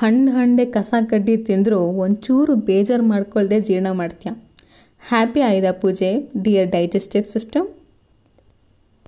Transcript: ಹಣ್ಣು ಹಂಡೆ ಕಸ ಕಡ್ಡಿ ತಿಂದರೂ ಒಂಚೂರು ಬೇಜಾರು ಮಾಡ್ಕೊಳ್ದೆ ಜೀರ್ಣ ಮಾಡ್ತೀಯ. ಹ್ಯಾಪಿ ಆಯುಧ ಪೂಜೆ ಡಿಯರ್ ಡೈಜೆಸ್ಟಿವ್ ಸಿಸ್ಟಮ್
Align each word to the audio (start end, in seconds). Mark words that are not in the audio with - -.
ಹಣ್ಣು 0.00 0.30
ಹಂಡೆ 0.32 0.64
ಕಸ 0.66 0.94
ಕಡ್ಡಿ 1.10 1.36
ತಿಂದರೂ 1.46 1.78
ಒಂಚೂರು 2.04 2.54
ಬೇಜಾರು 2.68 3.04
ಮಾಡ್ಕೊಳ್ದೆ 3.04 3.60
ಜೀರ್ಣ 3.60 3.88
ಮಾಡ್ತೀಯ. 3.92 4.30
ಹ್ಯಾಪಿ 5.02 5.40
ಆಯುಧ 5.40 5.68
ಪೂಜೆ 5.82 6.08
ಡಿಯರ್ 6.42 6.68
ಡೈಜೆಸ್ಟಿವ್ 6.70 7.24
ಸಿಸ್ಟಮ್ 7.24 7.66